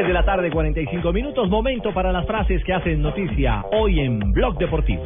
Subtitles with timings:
[0.00, 1.50] 3 de la tarde, 45 minutos.
[1.50, 5.02] Momento para las frases que hacen noticia hoy en Blog Deportivo.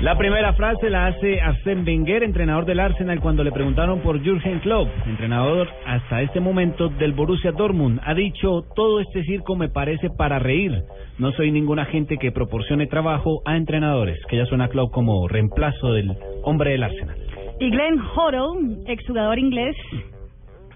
[0.00, 4.58] La primera frase la hace Arsène Wenger, entrenador del Arsenal, cuando le preguntaron por Jürgen
[4.58, 8.00] Klopp, entrenador hasta este momento del Borussia Dortmund.
[8.02, 10.82] Ha dicho, todo este circo me parece para reír.
[11.18, 15.92] No soy ningún agente que proporcione trabajo a entrenadores, que ya suena Klopp como reemplazo
[15.92, 16.10] del
[16.42, 17.16] hombre del Arsenal.
[17.60, 19.76] Y Glenn Hoddle, exjugador inglés,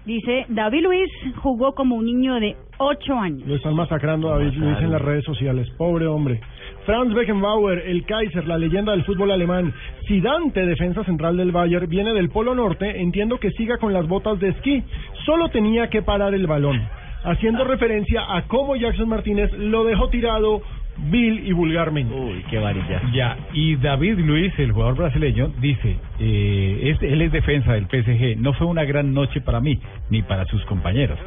[0.09, 3.47] dice, David Luis jugó como un niño de 8 años.
[3.47, 5.69] Lo están masacrando David Luis en las redes sociales.
[5.77, 6.41] Pobre hombre.
[6.85, 9.71] Franz Beckenbauer, el Kaiser, la leyenda del fútbol alemán.
[10.07, 14.07] Si Dante, defensa central del Bayern, viene del Polo Norte, entiendo que siga con las
[14.07, 14.83] botas de esquí.
[15.25, 16.81] Solo tenía que parar el balón.
[17.23, 20.61] Haciendo referencia a cómo Jackson Martínez lo dejó tirado
[21.09, 22.13] vil y vulgarmente.
[22.13, 23.01] Uy, qué varilla.
[23.13, 28.37] Ya, y David Luis, el jugador brasileño, dice, eh, es, él es defensa del PSG,
[28.39, 31.19] no fue una gran noche para mí, ni para sus compañeros.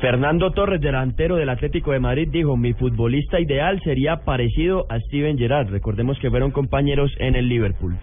[0.00, 5.36] Fernando Torres, delantero del Atlético de Madrid, dijo, mi futbolista ideal sería parecido a Steven
[5.36, 5.70] Gerrard.
[5.70, 7.96] Recordemos que fueron compañeros en el Liverpool.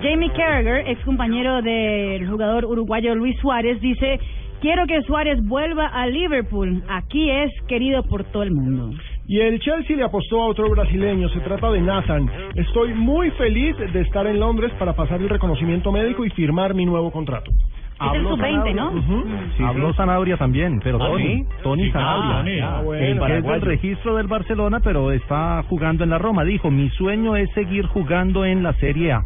[0.00, 4.18] Jamie Carragher, ex compañero del jugador uruguayo Luis Suárez, dice,
[4.60, 6.82] quiero que Suárez vuelva a Liverpool.
[6.88, 8.92] Aquí es querido por todo el mundo.
[9.30, 12.28] Y el Chelsea le apostó a otro brasileño, se trata de Nathan.
[12.56, 16.84] Estoy muy feliz de estar en Londres para pasar el reconocimiento médico y firmar mi
[16.84, 17.48] nuevo contrato.
[17.48, 18.90] Es el sub-20, ¿no?
[18.90, 19.24] Ujú.
[19.56, 21.46] Sí, Habló Zanabria también, pero ¿Ah, Tony, sí?
[21.62, 21.92] Tony Sí.
[21.94, 23.06] Ah, bueno.
[23.06, 26.42] el que es del registro del Barcelona, pero está jugando en la Roma.
[26.42, 29.22] Dijo, mi sueño es seguir jugando en la Serie A.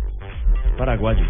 [0.76, 1.24] Paraguayo.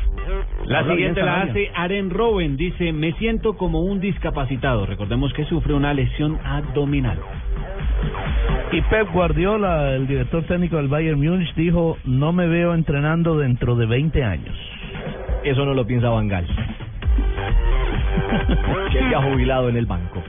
[0.64, 1.53] La Habla siguiente la Sanabria.
[1.53, 4.84] hace Aren Robben, dice, me siento como un discapacitado.
[4.84, 7.20] Recordemos que sufre una lesión abdominal.
[8.73, 13.77] Y Pep Guardiola, el director técnico del Bayern Múnich, dijo, no me veo entrenando dentro
[13.77, 14.56] de 20 años.
[15.45, 16.47] Eso no lo piensa Bangal.
[18.92, 20.22] que ya jubilado en el banco.